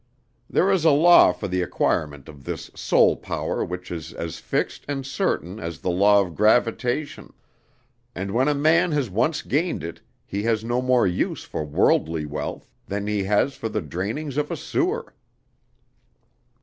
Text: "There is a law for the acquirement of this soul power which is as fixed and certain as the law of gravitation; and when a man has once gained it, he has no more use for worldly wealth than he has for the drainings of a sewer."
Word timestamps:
"There 0.49 0.71
is 0.71 0.83
a 0.83 0.89
law 0.89 1.31
for 1.31 1.47
the 1.47 1.61
acquirement 1.61 2.27
of 2.27 2.43
this 2.43 2.71
soul 2.73 3.15
power 3.15 3.63
which 3.63 3.91
is 3.91 4.13
as 4.13 4.39
fixed 4.39 4.83
and 4.87 5.05
certain 5.05 5.59
as 5.59 5.79
the 5.81 5.91
law 5.91 6.21
of 6.21 6.33
gravitation; 6.33 7.33
and 8.15 8.31
when 8.31 8.47
a 8.47 8.55
man 8.55 8.93
has 8.93 9.11
once 9.11 9.43
gained 9.43 9.83
it, 9.83 10.01
he 10.25 10.41
has 10.41 10.63
no 10.63 10.81
more 10.81 11.05
use 11.05 11.43
for 11.43 11.63
worldly 11.63 12.25
wealth 12.25 12.67
than 12.87 13.05
he 13.05 13.25
has 13.25 13.53
for 13.53 13.69
the 13.69 13.79
drainings 13.81 14.37
of 14.37 14.49
a 14.49 14.57
sewer." 14.57 15.13